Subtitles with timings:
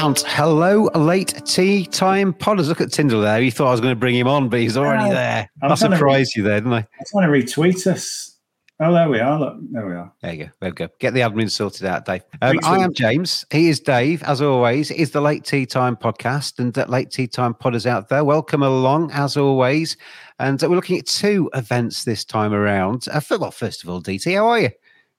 [0.00, 2.68] And hello, late tee time podders.
[2.68, 3.40] Look at Tindall there.
[3.40, 5.12] You thought I was going to bring him on, but he's already Yeah.
[5.12, 5.50] there.
[5.60, 6.78] I'm I surprised you there, didn't I?
[6.78, 8.36] I was trying to retweet us.
[8.78, 9.40] Oh, there we are.
[9.40, 10.12] Look, there we are.
[10.22, 10.50] There you go.
[10.60, 10.88] There we go.
[11.00, 12.22] Get the admin sorted out, Dave.
[12.42, 13.44] Um, I am James.
[13.50, 14.92] He is Dave, as always.
[14.92, 18.22] It is the Late Tee Time podcast and uh, Late Tee Time podders out there.
[18.22, 19.96] Welcome along, as always.
[20.38, 23.08] And uh, we're looking at two events this time around.
[23.10, 24.70] Uh, well, first of all, DT, how are you?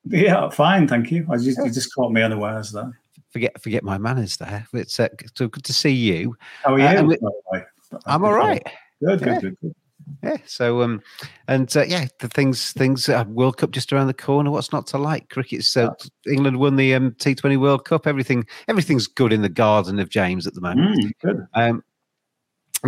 [0.06, 0.88] Yeah, fine.
[0.88, 1.28] Thank you.
[1.30, 2.98] I just, you just caught me unawares there.
[3.32, 4.68] Forget forget my manners there.
[4.74, 6.36] It's uh, so good to see you.
[6.64, 6.98] How are Uh, you?
[7.00, 7.18] and we-
[7.52, 7.60] by
[7.92, 8.00] the?
[8.06, 8.64] I'm all right.
[9.04, 9.40] Good, good, Yeah.
[9.40, 9.76] good, good.
[10.24, 10.38] Yeah.
[10.48, 11.02] So um,
[11.48, 14.50] and uh, yeah, the things things uh, World Cup just around the corner.
[14.50, 15.30] What's not to like?
[15.30, 15.94] Cricket's uh,
[16.28, 18.08] England won the um, T20 World Cup.
[18.08, 20.98] Everything everything's good in the garden of James at the moment.
[20.98, 21.48] Mm, good.
[21.54, 21.84] Um,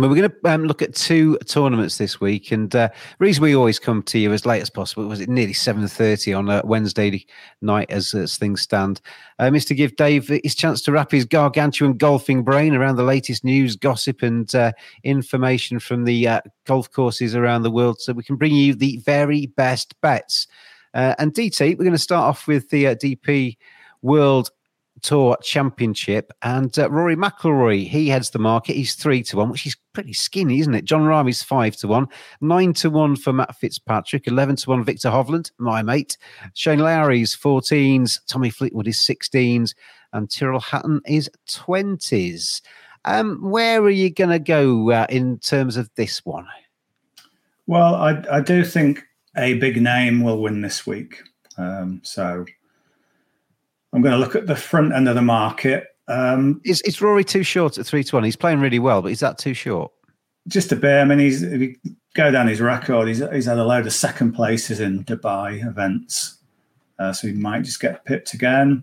[0.00, 3.42] Mean, we're going to um, look at two tournaments this week, and uh, the reason
[3.42, 6.48] we always come to you as late as possible was it nearly seven thirty on
[6.48, 7.26] a Wednesday
[7.60, 9.02] night, as, as things stand,
[9.38, 13.02] um, is to give Dave his chance to wrap his gargantuan golfing brain around the
[13.02, 14.72] latest news, gossip, and uh,
[15.04, 18.96] information from the uh, golf courses around the world, so we can bring you the
[19.04, 20.46] very best bets.
[20.94, 23.58] Uh, and DT, we're going to start off with the uh, DP
[24.00, 24.50] World
[25.02, 26.32] Tour Championship.
[26.42, 28.76] And uh, Rory McIlroy, he heads the market.
[28.76, 30.84] He's three to one, which is pretty skinny, isn't it?
[30.84, 32.08] Jon Rahm's five to one,
[32.40, 36.16] nine to one for Matt Fitzpatrick, eleven to one Viktor Hovland, my mate.
[36.54, 39.74] Shane Lowry's 14s, Tommy Fleetwood is 16s,
[40.12, 42.62] and Tyrrell Hatton is 20s.
[43.04, 46.46] Um, where are you going to go uh, in terms of this one?
[47.66, 49.02] Well, I, I do think
[49.36, 51.22] a big name will win this week.
[51.58, 52.44] Um, so
[53.92, 55.88] I'm going to look at the front end of the market.
[56.08, 58.24] Um, Is, is Rory too short at 3 to 1?
[58.24, 59.92] He's playing really well, but is that too short?
[60.48, 61.00] just a bit.
[61.00, 61.76] I mean, he's if you
[62.14, 66.38] go down his record, he's he's had a load of second places in Dubai events,
[66.98, 68.82] uh, so he might just get pipped again.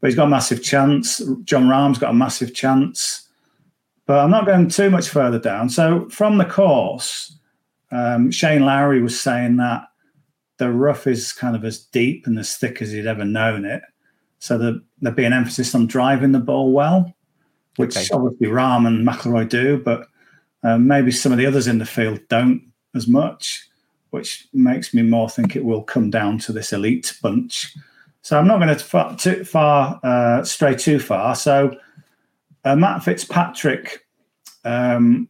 [0.00, 1.22] But he's got a massive chance.
[1.44, 3.28] Jon Rahm's got a massive chance.
[4.06, 5.70] But I'm not going too much further down.
[5.70, 7.38] So from the course,
[7.90, 9.84] um, Shane Lowry was saying that
[10.58, 13.80] the rough is kind of as deep and as thick as he'd ever known it.
[14.44, 17.14] So the, there'd be an emphasis on driving the ball well,
[17.76, 18.08] which Okay.
[18.12, 20.06] obviously Rahm and McIlroy do, but
[20.62, 22.62] um, maybe some of the others in the field don't
[22.94, 23.66] as much,
[24.10, 27.74] which makes me more think it will come down to this elite bunch.
[28.20, 31.34] So I'm not going to far, too far uh, stray too far.
[31.36, 31.74] So
[32.66, 34.04] uh, Matt Fitzpatrick
[34.66, 35.26] um,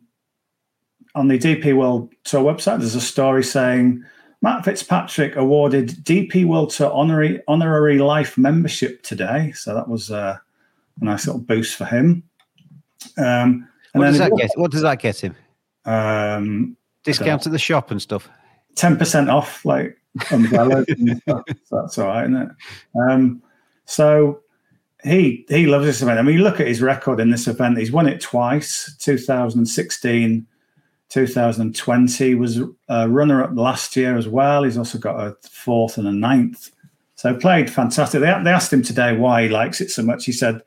[1.14, 4.04] on the DP World Tour website, there's a story saying
[4.44, 9.52] Matt Fitzpatrick awarded DP World Tour honorary honorary life membership today.
[9.52, 10.36] So that was uh,
[11.00, 12.22] a nice little boost for him.
[13.16, 14.50] Um, and What does then that get?
[14.56, 15.34] What does that get him?
[15.86, 18.28] um, Discount at the shop and stuff.
[18.74, 19.96] ten percent off, like
[20.30, 20.84] umbrellas.
[20.88, 21.42] and stuff.
[21.64, 22.48] So that's all right, isn't it?
[23.00, 23.42] Um,
[23.86, 24.42] so
[25.04, 26.18] he he loves this event.
[26.18, 27.78] I mean, look at his record in this event.
[27.78, 30.46] He's won it twice: 2016,
[31.14, 32.34] 2020.
[32.34, 34.64] Was a runner up last year as well.
[34.64, 36.70] He's also got a fourth and a ninth.
[37.14, 38.20] So played fantastic.
[38.20, 40.24] They, they asked him today why he likes it so much.
[40.24, 40.60] He said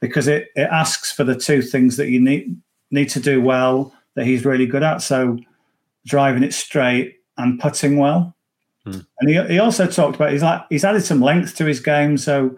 [0.00, 2.60] because it, it asks for the two things that you need
[2.90, 4.98] need to do well that he's really good at.
[4.98, 5.38] So
[6.06, 8.34] driving it straight and putting well.
[8.84, 9.00] Hmm.
[9.20, 12.18] And he, he also talked about he's like he's added some length to his game.
[12.18, 12.56] So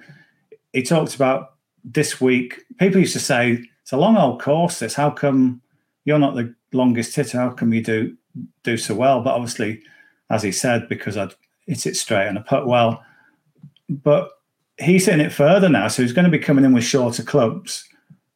[0.73, 1.55] he talked about
[1.85, 2.65] this week.
[2.79, 4.79] People used to say it's a long old course.
[4.79, 5.61] This how come
[6.07, 7.39] you're not the longest hitter?
[7.39, 8.17] How can we do
[8.63, 9.23] do so well?
[9.23, 9.83] But obviously,
[10.31, 11.35] as he said, because I'd
[11.67, 13.03] hit it straight and I put well.
[13.89, 14.31] But
[14.79, 17.85] he's hitting it further now, so he's going to be coming in with shorter clubs.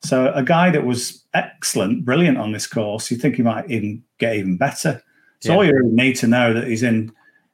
[0.03, 4.03] So a guy that was excellent, brilliant on this course, you think he might even
[4.19, 5.03] get even better.
[5.41, 5.57] So Yeah.
[5.57, 7.13] all you really need to know that he's in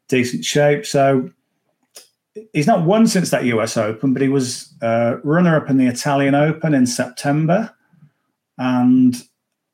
[0.08, 0.86] decent shape.
[0.86, 1.30] So
[2.52, 5.86] he's not won since that US Open, but he was uh, runner up in the
[5.86, 7.72] Italian Open in September,
[8.58, 9.20] and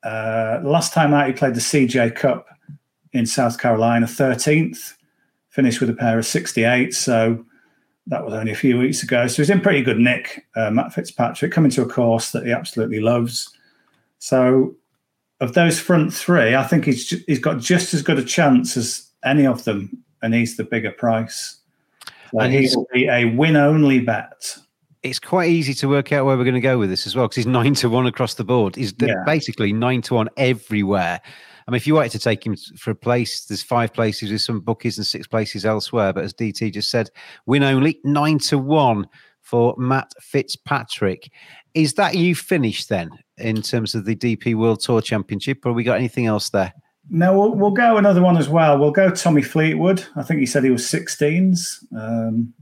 [0.03, 2.47] Uh, last time out, he played the CJ Cup
[3.13, 4.93] in South Carolina, 13th,
[5.49, 6.93] finished with a pair of 68.
[6.93, 7.45] So
[8.07, 9.27] that was only a few weeks ago.
[9.27, 12.51] So he's in pretty good nick, uh, Matt Fitzpatrick, coming to a course that he
[12.51, 13.49] absolutely loves.
[14.19, 14.75] So
[15.39, 19.09] of those front three, I think he's he's got just as good a chance as
[19.23, 21.59] any of them, and he's the bigger price.
[22.31, 24.57] So and he will be a win only bet.
[25.03, 27.27] It's quite easy to work out where we're going to go with this as well
[27.27, 28.75] because he's nine to one across the board.
[28.75, 29.23] He's yeah.
[29.25, 31.19] basically nine to one everywhere.
[31.67, 34.41] I mean, if you wanted to take him for a place, there's five places with
[34.41, 36.13] some bookies and six places elsewhere.
[36.13, 37.09] But as DT just said,
[37.45, 39.07] win only nine to one
[39.41, 41.31] for Matt Fitzpatrick.
[41.73, 45.83] Is that you finished then in terms of the DP World Tour Championship, or we
[45.83, 46.73] got anything else there?
[47.09, 48.77] No, we'll, we'll go another one as well.
[48.77, 50.05] We'll go Tommy Fleetwood.
[50.15, 51.83] I think he said he was 16s.
[51.97, 52.53] Um,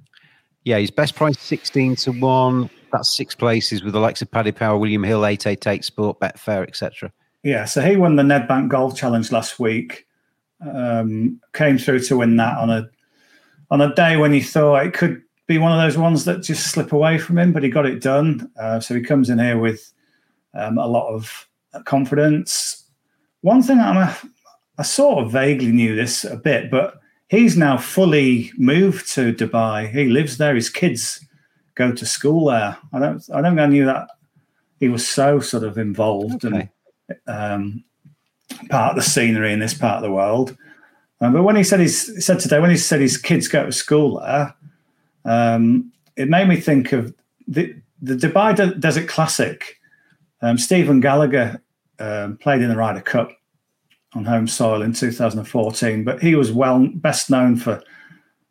[0.64, 2.70] yeah, his best price 16 to 1.
[2.92, 7.12] That's six places with the likes of Paddy Power, William Hill, 888 Sport, Betfair, etc.
[7.44, 10.06] Yeah, so he won the Nedbank Golf Challenge last week.
[10.60, 12.88] Um, came through to win that on a
[13.72, 16.68] on a day when he thought it could be one of those ones that just
[16.68, 18.52] slip away from him, but he got it done.
[18.60, 19.92] Uh, so he comes in here with
[20.54, 21.48] um, a lot of
[21.86, 22.86] confidence.
[23.42, 24.16] One thing I'm a,
[24.78, 27.01] I sort of vaguely knew this a bit, but
[27.32, 29.90] he's now fully moved to Dubai.
[29.90, 30.54] He lives there.
[30.54, 31.26] His kids
[31.76, 32.78] go to school there.
[32.94, 34.10] I don't I don't think I knew that
[34.80, 36.70] he was so sort of involved okay.
[37.26, 37.84] and um,
[38.70, 40.58] part of the scenery in this part of the world.
[41.22, 43.66] Um, but when he said he's he said today, when he said his kids go
[43.66, 44.54] to school there,
[45.24, 47.16] um, it made me think of
[47.48, 49.80] the the Dubai De- Desert Classic.
[50.42, 51.62] Um, Stephen Gallacher
[52.00, 53.32] um, played in the Ryder Cup
[54.14, 57.82] on home soil in 2014, but he was well best known for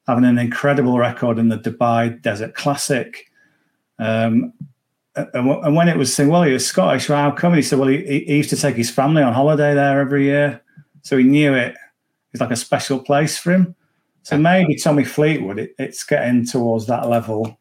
[0.06, 3.30] having an incredible record in the Dubai Desert Classic.
[3.98, 4.52] Um,
[5.14, 7.54] and, when it was saying, well, he was Scottish, well, how come?
[7.54, 10.62] He said, well, he, he used to take his family on holiday there every year.
[11.02, 11.74] So he knew it.
[12.32, 13.74] It's like a special place for him.
[14.22, 17.58] So maybe Tommy Fleetwood, it, it's getting towards that level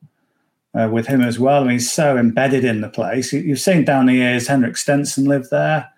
[0.74, 1.64] uh, with him as well.
[1.64, 3.34] I mean, he's so embedded in the place.
[3.34, 5.90] You, have seen down the years, Henrik Stenson lived there,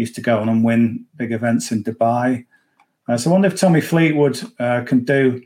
[0.00, 2.44] used to go on and win big events in Dubai.
[3.08, 5.42] Uh, so I wonder if Tommy Fleetwood uh, can do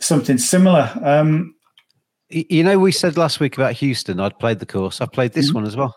[0.00, 0.90] something similar.
[1.02, 1.54] Um,
[2.28, 4.20] you know, we said last week about Houston.
[4.20, 5.00] I'd played the course.
[5.00, 5.56] I've played this mm-hmm.
[5.56, 5.94] one as well.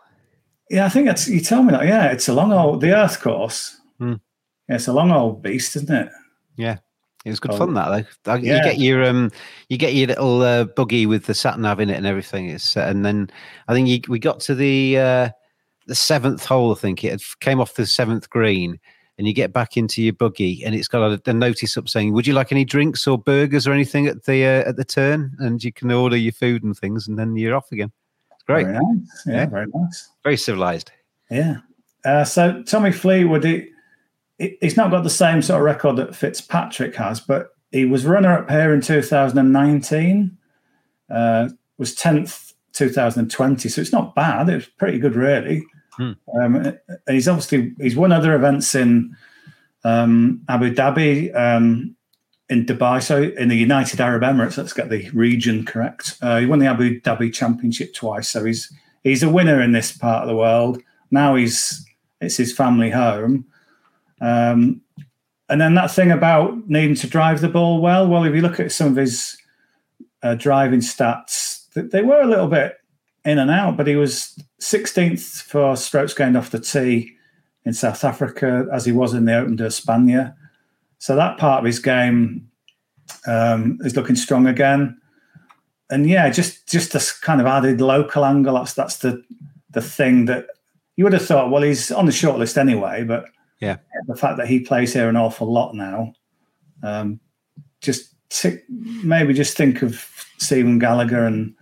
[0.70, 1.86] Yeah, I think that's you told me that.
[1.86, 3.80] Yeah, it's a long old the Earth course.
[4.00, 4.20] Mm.
[4.68, 6.10] Yeah, it's a long old beast, isn't it?
[6.58, 6.78] Yeah,
[7.26, 8.36] it was good oh, fun that though.
[8.36, 8.58] Yeah.
[8.58, 9.32] You get your um,
[9.70, 12.50] you get your little uh, buggy with the sat nav in it and everything.
[12.50, 13.32] It's uh, and then
[13.68, 15.30] I think you, we got to the uh,
[15.90, 16.72] the seventh hole.
[16.72, 18.80] I think it came off the seventh green,
[19.18, 22.14] and you get back into your buggy and it's got a, a, notice up saying,
[22.14, 25.36] "Would you like any drinks or burgers or anything at the uh, at the turn?"
[25.40, 27.92] And you can order your food and things, and then you're off again.
[28.32, 28.66] It's great.
[28.66, 29.24] Very nice.
[29.26, 29.46] Yeah, yeah.
[29.48, 30.10] very nice.
[30.24, 30.92] Very civilized.
[31.30, 31.58] Yeah.
[32.06, 33.68] Uh, so Tommy Fleetwood, he,
[34.62, 38.38] he's not got the same sort of record that Fitzpatrick has, but he was runner
[38.38, 40.38] up here in 2019.
[41.10, 44.48] Uh, was 10th 2020, so it's not bad.
[44.50, 45.66] It was pretty good, really.
[45.92, 46.12] Hmm.
[46.40, 46.78] Um,
[47.08, 49.16] he's obviously he's won other events in
[49.84, 51.96] um, Abu Dhabi, um,
[52.50, 54.58] in Dubai, so in the United Arab Emirates.
[54.58, 56.18] Let's get the region correct.
[56.22, 58.72] Uh, he won the Abu Dhabi Championship twice, so he's
[59.04, 60.82] he's a winner in this part of the world.
[61.12, 61.86] Now he's
[62.22, 63.46] it's his family home.
[64.22, 64.82] Um,
[65.48, 68.08] and then that thing about needing to drive the ball well.
[68.08, 69.38] Well, if you look at some of his
[70.22, 72.76] uh, driving stats, they were a little bit
[73.26, 77.16] in and out, but he was 16th for strokes gained off the tee
[77.66, 80.34] in South Africa, as he was in the Open de España.
[80.98, 82.50] So that part of his game
[83.28, 85.00] um, is looking strong again.
[85.90, 88.56] And yeah, just just this kind of added local angle.
[88.56, 89.24] That's that's the
[89.72, 90.48] the thing that
[90.96, 91.50] you would have thought.
[91.50, 93.26] Well, he's on the shortlist anyway, but
[93.60, 96.14] yeah, the fact that he plays here an awful lot now,
[96.84, 97.20] um,
[97.82, 100.06] just t- maybe just think of
[100.38, 101.56] Stephen Gallacher and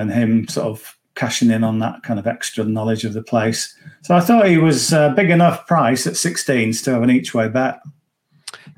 [0.00, 3.76] and him sort of cashing in on that kind of extra knowledge of the place.
[4.02, 7.34] So I thought he was a big enough price at 16s to have an each
[7.34, 7.80] way bet.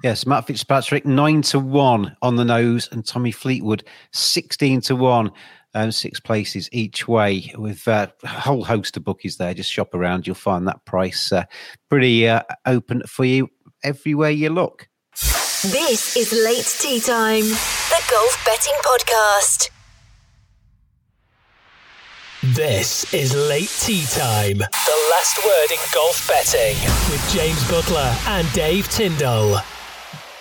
[0.03, 5.31] Yes, Matt Fitzpatrick nine to one on the nose, and Tommy Fleetwood sixteen to one,
[5.75, 9.55] um, six places each way with uh, a whole host of bookies there.
[9.55, 11.45] Just shop around, you'll find that price uh,
[11.89, 13.49] pretty uh, open for you
[13.85, 14.89] everywhere you look.
[15.13, 19.71] This is late tee time, the golf betting podcast.
[22.43, 26.75] This is Late Tee Time, the last word in golf betting
[27.09, 29.61] with James Buttler and Dave Tindall.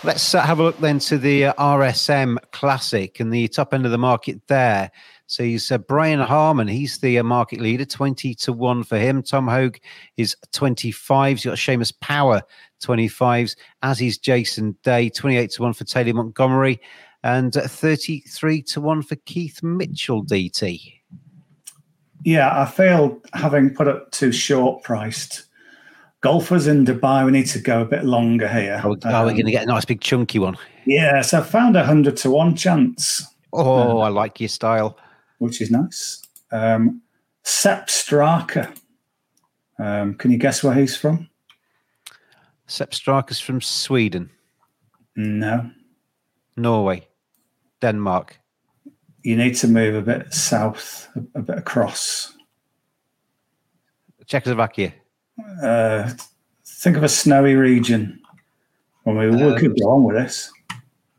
[0.03, 3.85] Let's uh, have a look then to the uh, RSM Classic and the top end
[3.85, 4.89] of the market there.
[5.27, 6.67] So he's uh, Brian Harman.
[6.67, 9.21] He's the uh, market leader, 20 to 1 for him.
[9.21, 9.79] Tom Hoge
[10.17, 11.37] is 25.
[11.37, 12.41] He's got Seamus Power,
[12.83, 16.81] 25s, as is Jason Day, 28 to 1 for Taylor Montgomery,
[17.21, 21.00] and uh, 33 to 1 for Keith Mitchell, DT.
[22.23, 25.45] Yeah, I feel having put it too short priced.
[26.21, 28.79] Golfers in Dubai, we need to go a bit longer here.
[28.83, 30.55] Are we, are we Um, going to get a nice big chunky one?
[30.85, 33.25] Yeah, so I found a 100 to 1 chance.
[33.53, 34.97] Oh, I like your style.
[35.39, 36.21] which is nice.
[36.51, 37.01] Um,
[37.43, 38.71] Sepp Straka.
[39.79, 41.27] Um, can you guess where he's from?
[42.67, 44.29] Sepp Straka's from Sweden,
[45.15, 45.71] No.
[46.55, 47.07] Norway,
[47.81, 48.39] Denmark.
[49.23, 52.33] You need to move a bit south, a, a bit across.
[54.25, 54.93] Czechoslovakia.
[55.61, 56.09] Uh,
[56.65, 58.19] think of a snowy region.
[59.05, 60.51] Well, we, we could go on with this.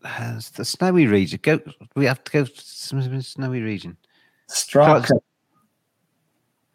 [0.04, 1.38] Uh, the snowy region.
[1.42, 1.61] Go.
[1.94, 3.97] We have to go to some snowy region.
[4.49, 5.11] Straka.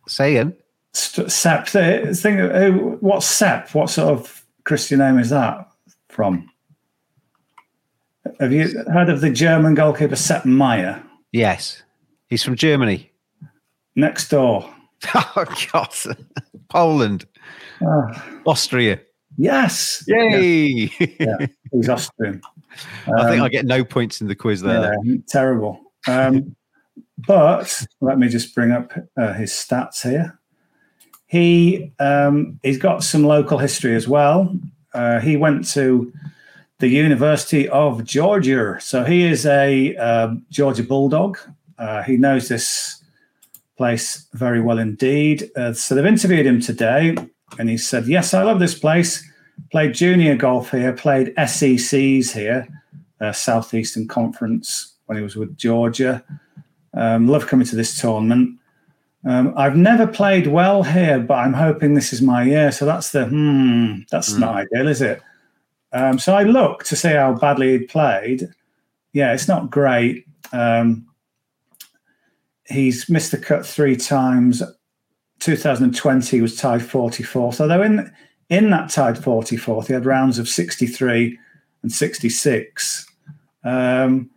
[0.07, 0.55] Say again.
[0.93, 1.67] St- Sepp.
[1.67, 3.73] th- Think of, who- what's Sepp?
[3.75, 5.67] What sort of Christian name is that
[6.09, 6.49] from?
[8.39, 11.01] Have you heard of the German goalkeeper Sepp Maier?
[11.31, 11.83] Yes,
[12.29, 13.11] he's from Germany.
[13.95, 14.69] Next door.
[15.15, 15.93] Oh God,
[16.69, 17.25] Poland,
[17.85, 18.99] Ah, Austria.
[19.37, 20.03] yes.
[20.07, 20.89] Yay!
[21.19, 22.41] Yeah, he's Austrian.
[23.05, 24.95] I think Um, I get no points in the quiz there.
[25.03, 25.79] Yeah, terrible.
[26.07, 26.55] Um,
[27.27, 30.39] but let me just bring up uh, his stats here.
[31.27, 34.51] He um, he's got some local history as well.
[34.95, 36.11] Uh, he went to
[36.79, 41.37] the University of Georgia, so he is a uh, Georgia Bulldog.
[41.77, 43.03] Uh, he knows this
[43.77, 45.49] place very well indeed.
[45.55, 47.15] Uh, so they've interviewed him today,
[47.57, 49.23] and he said, "Yes, I love this place.
[49.71, 50.93] Played junior golf here.
[50.93, 52.67] Played SECs here."
[53.21, 56.23] uh, Southeastern Conference when he was with Georgia.
[56.93, 58.59] Um, love coming to this tournament.
[59.25, 62.71] Um, I've never played well here, but I'm hoping this is my year.
[62.71, 64.01] So that's the hmm.
[64.09, 65.21] That's not ideal, is it?
[65.97, 68.47] Um, so I looked to see how badly he'd played.
[69.13, 70.27] Yeah, it's not great.
[70.53, 71.07] Um,
[72.67, 74.61] he's missed the cut three times.
[75.39, 77.59] 2020 was tied 44th.
[77.59, 78.13] Although in
[78.49, 81.37] in that tied 44th, he had rounds of 63
[81.81, 83.07] and 66.
[83.63, 84.29] Um,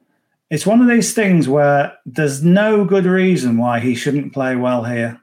[0.49, 4.83] it's one of these things where there's no good reason why he shouldn't play well
[4.83, 5.21] here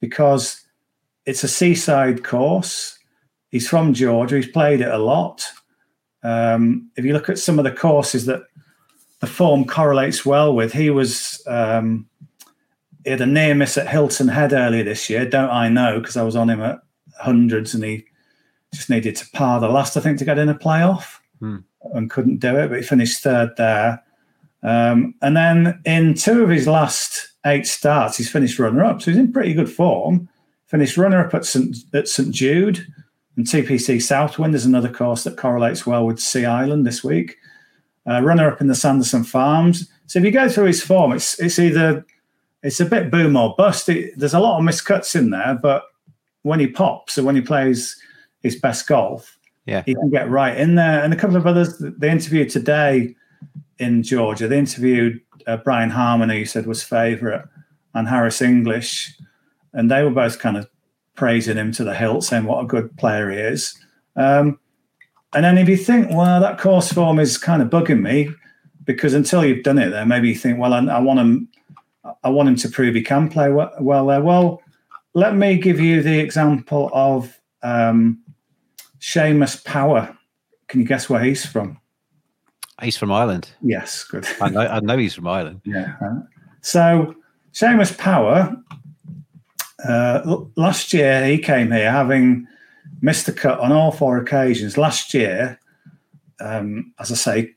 [0.00, 0.64] because
[1.26, 2.98] it's a seaside course.
[3.50, 4.36] He's from Georgia.
[4.36, 5.44] He's played it a lot.
[6.24, 8.42] Um, if you look at some of the courses that
[9.20, 12.08] the form correlates well with, he was um,
[13.04, 15.28] he had a near miss at Hilton Head earlier this year.
[15.28, 16.00] Don't I know?
[16.00, 16.80] Because I was on him at
[17.20, 18.04] hundreds and he
[18.72, 21.18] just needed to par the last, I think, to get in a playoff
[21.92, 24.02] and couldn't do it, but he finished third there.
[24.62, 29.02] Um, and then in two of his last eight starts, he's finished runner up.
[29.02, 30.28] So he's in pretty good form.
[30.66, 31.76] Finished runner up at St.
[31.92, 32.30] at St.
[32.34, 32.86] Jude
[33.36, 37.36] and TPC Southwind is another course that correlates well with Sea Island this week.
[38.08, 39.88] Uh, runner up in the Sanderson Farms.
[40.06, 42.04] So if you go through his form, it's it's either
[42.62, 43.88] it's a bit boom or bust.
[43.88, 45.84] It, there's a lot of miscuts in there, but
[46.42, 47.96] when he pops and when he plays
[48.42, 49.82] his best golf, Yeah.
[49.86, 51.02] he can get right in there.
[51.02, 53.16] And a couple of others they interviewed today
[53.78, 54.46] in Georgia.
[54.48, 57.44] They interviewed uh, Brian Harman, who you said was favourite,
[57.94, 59.16] and Harris English,
[59.72, 60.68] and they were both kind of
[61.14, 63.78] praising him to the hilt, saying what a good player he is.
[64.16, 64.58] Um,
[65.32, 68.30] and then if you think, well, that course form is kind of bugging me,
[68.84, 71.48] because until you've done it there, maybe you think, well, I, I want him,
[72.22, 74.20] I want him to prove he can play well, well there.
[74.20, 74.62] Well,
[75.14, 78.22] let me give you the example of um,
[79.00, 80.16] Seamus Power.
[80.68, 81.80] Can you guess where he's from?
[82.82, 83.50] He's from Ireland.
[83.62, 84.26] Yes, good.
[84.40, 85.60] I know, I know he's from Ireland.
[85.66, 85.94] Yeah.
[86.60, 87.14] So
[87.52, 88.56] Seamus Power,
[89.84, 92.46] uh, last year he came here having
[93.00, 94.76] missed the cut on all four occasions.
[94.78, 95.58] Last year,
[96.40, 97.54] um, as I say,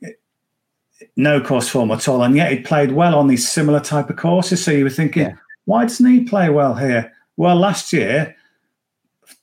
[1.16, 4.18] no course form at all, and yet he played well on these similar type of
[4.18, 4.64] courses.
[4.64, 5.36] So you were thinking, Yeah.
[5.66, 7.12] why doesn't he play well here?
[7.38, 8.36] Well, last year,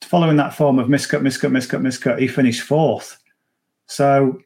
[0.01, 3.17] following that form of miscut, miscut, miscut, miscut, he finished fourth.
[3.87, 4.39] So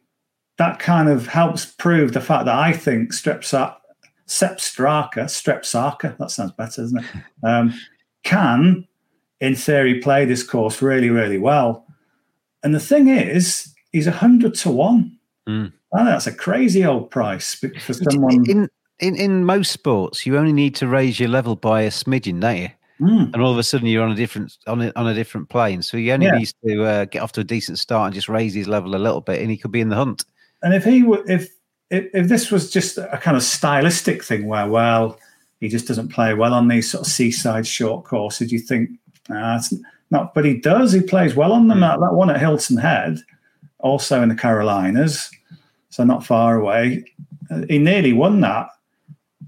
[0.58, 3.76] that kind of helps prove the fact that I think Strepsa,
[4.28, 7.06] Sepstraka, Strepsaka, that sounds better, doesn't it?
[7.44, 7.74] Um,
[8.30, 8.88] can,
[9.40, 11.86] in theory, play this course really, really well.
[12.64, 15.18] And the thing is, he's a hundred to one.
[15.48, 15.72] Mm.
[15.94, 18.46] I that's a crazy old price for someone.
[18.50, 18.70] In,
[19.00, 22.58] in in most sports, you only need to raise your level by a smidgen, don't
[22.58, 22.70] you?
[23.02, 25.50] Mm, And all of a sudden, you're on a different on a, on a different
[25.50, 25.82] plane.
[25.82, 26.38] So he only Yeah.
[26.38, 28.98] needs to uh, get off to a decent start and just raise his level a
[29.06, 30.26] little bit, and he could be in the hunt.
[30.62, 31.50] and if he were, if,
[31.90, 35.18] if if this was just a kind of stylistic thing where, well,
[35.60, 38.52] he just doesn't play well on these sort of seaside short courses.
[38.52, 38.92] You think,
[39.30, 39.74] it's
[40.10, 40.92] not, but he does.
[40.92, 41.82] He plays well on them.
[41.82, 43.20] That, that one at Hilton Head,
[43.80, 45.30] also in the Carolinas,
[45.90, 47.06] so not far away.
[47.52, 48.70] Uh, he nearly won that.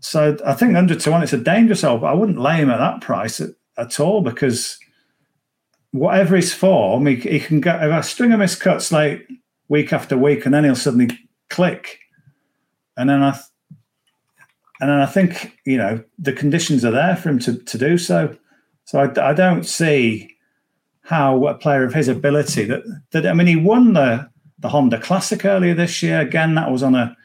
[0.02, 2.72] So I think 100 to 1, it's a dangerous old, but I wouldn't lay him
[2.72, 4.80] at that price at, at all because
[5.92, 9.28] whatever his form, he, he can get, if I string of miscuts like
[9.70, 11.10] week after week and then he'll suddenly
[11.50, 12.00] click.
[12.98, 13.40] And then I,
[14.82, 18.36] and I think, you know, the conditions are there for him to, to do so.
[18.86, 20.36] So I, I don't see
[21.04, 25.00] how a player of his ability that, that, I mean, he won the, the Honda
[25.00, 26.20] Classic earlier this year.
[26.20, 27.16] Again, that was on a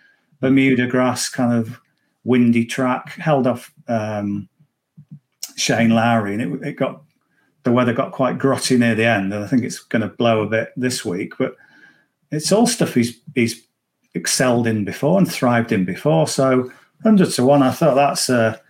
[0.40, 1.80] Bermuda grass kind of
[2.25, 4.48] windy track, held off um,
[5.56, 7.02] Shane Lowry, and it, it got
[7.62, 10.42] the weather got quite grotty near the end, and I think it's going to blow
[10.42, 11.32] a bit this week.
[11.38, 11.56] But
[12.30, 13.66] it's all stuff he's he's
[14.14, 16.28] excelled in before and thrived in before.
[16.28, 16.70] So
[17.02, 18.60] hundred to one, I thought that's a,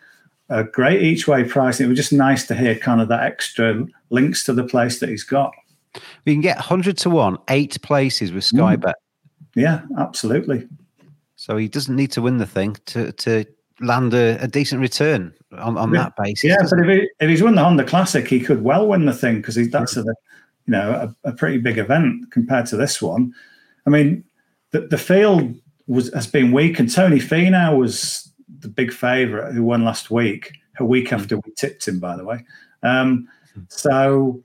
[0.49, 1.81] a great each way price.
[1.81, 5.09] It was just nice to hear kind of that extra links to the place that
[5.09, 5.53] he's got.
[6.25, 8.81] We can get hundred to one, eight places with Sky mm.
[8.81, 8.97] Bet.
[9.55, 10.69] Yeah, absolutely.
[11.37, 13.45] So he doesn't need to win the thing to to
[13.81, 16.05] land a, a decent return on, on Yeah.
[16.05, 16.45] that basis.
[16.45, 19.13] Yeah, but if, he, if he's won the Honda Classic, he could well win the
[19.13, 20.15] thing because that's a you
[20.69, 23.35] know a, a pretty big event compared to this one.
[23.87, 24.25] I mean,
[24.73, 25.55] the, the field
[25.87, 30.53] was has been weak, and Tony Finau was the big favourite who won last week.
[30.79, 32.45] A week after we tipped him, by the way.
[32.83, 33.29] Um,
[33.69, 34.43] so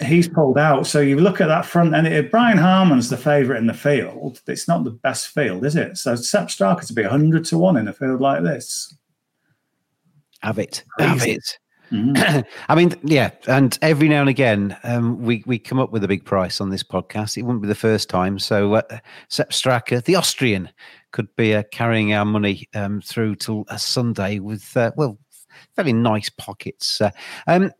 [0.00, 0.86] he's pulled out.
[0.86, 4.40] So you look at that front, and if Brian Harman's the favourite in the field,
[4.46, 5.98] it's not the best field, is it?
[5.98, 8.94] So Sepp Straka to be hundred to one in a field like this.
[10.40, 10.84] Have it.
[10.98, 11.58] Have it.
[11.94, 12.44] Mhm.
[12.68, 16.08] I mean, yeah, and every now and again, um, we we come up with a
[16.08, 17.36] big price on this podcast.
[17.36, 18.38] It wouldn't be the first time.
[18.38, 18.82] So, uh,
[19.28, 20.70] Sepp Straka, the Austrian,
[21.12, 25.18] could be uh, carrying our money um, through till a Sunday with uh, well,
[25.76, 27.00] very nice pockets.
[27.00, 27.10] Uh,
[27.46, 27.70] um,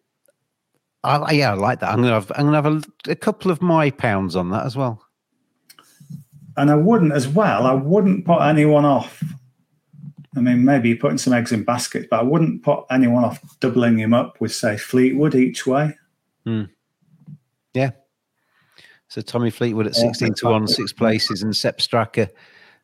[1.02, 1.90] I, yeah, I like that.
[1.90, 4.76] I'm gonna have I'm gonna have a, a couple of my pounds on that as
[4.76, 5.02] well.
[6.56, 7.67] and I wouldn't as well.
[7.67, 9.23] I wouldn't put anyone off.
[10.36, 13.40] I mean, maybe you're putting some eggs in baskets, but I wouldn't put anyone off
[13.60, 15.97] doubling him up with, say, Fleetwood each way.
[17.75, 17.90] Yeah.
[19.08, 22.28] So Tommy Fleetwood at Yeah, 16 to 1, six places, and Sepp Straka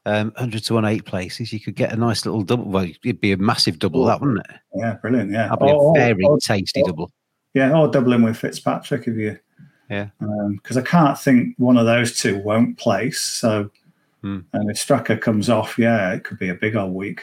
[0.07, 1.53] um, 100 to 1, eight places.
[1.53, 2.65] You could get a nice little double.
[2.65, 4.57] Well, it'd be a massive double, that wouldn't it?
[4.77, 5.31] Yeah, brilliant.
[5.33, 7.13] Yeah, That'd be Or- a very or- tasty or- double.
[7.55, 9.39] Yeah, or doubling with Fitzpatrick if you.
[9.91, 10.11] Yeah.
[10.53, 13.21] Because I can't think one of those two won't place.
[13.21, 13.71] So,
[14.23, 14.41] Hmm.
[14.53, 17.23] and if Straka comes off, yeah, it could be a big old week.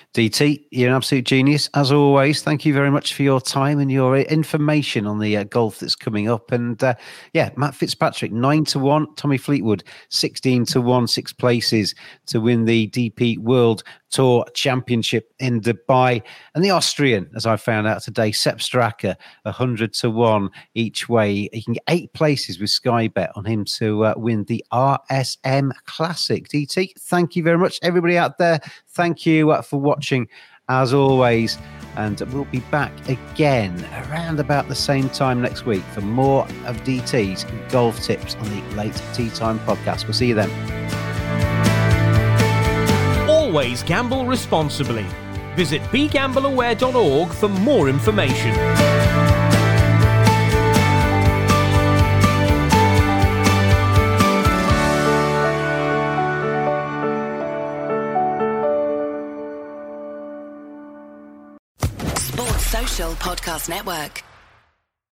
[0.13, 1.69] DT, you're an absolute genius.
[1.73, 5.45] As always, thank you very much for your time and your information on the uh,
[5.45, 6.51] golf that's coming up.
[6.51, 6.95] And uh,
[7.31, 9.15] yeah, Matt Fitzpatrick, 9 to 1.
[9.15, 11.95] Tommy Fleetwood, 16 to 1, six places
[12.25, 16.21] to win the DP World Tour Championship in Dubai.
[16.55, 21.47] And the Austrian, as I found out today, Sepp Straka, 100 to 1 each way.
[21.53, 25.71] He can get eight places with Sky Bet on him to uh, win the RSM
[25.85, 26.49] Classic.
[26.49, 27.79] DT, thank you very much.
[27.81, 30.00] Everybody out there, thank you uh, for watching
[30.69, 31.57] as always.
[31.97, 36.77] And we'll be back again around about the same time next week for more of
[36.83, 40.05] DT's golf tips on the Late Tee Time podcast.
[40.05, 40.49] We'll see you then.
[43.29, 45.05] Always gamble responsibly.
[45.55, 49.30] Visit begambleaware.org for more information.
[63.15, 64.30] Podcast Network.